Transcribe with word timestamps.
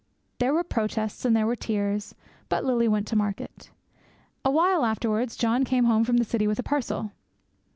There 0.39 0.51
were 0.51 0.63
protests 0.63 1.25
and 1.25 1.35
there 1.35 1.45
were 1.45 1.55
tears, 1.55 2.15
but 2.49 2.65
Lily 2.65 2.87
went 2.87 3.05
to 3.09 3.15
market. 3.15 3.69
Awhile 4.43 4.83
afterwards 4.83 5.35
John 5.35 5.63
came 5.63 5.83
home 5.85 6.03
from 6.05 6.17
the 6.17 6.25
city 6.25 6.47
with 6.47 6.57
a 6.57 6.63
parcel. 6.63 7.11